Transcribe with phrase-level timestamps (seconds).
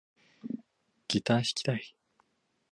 [1.07, 1.95] ギター弾きたい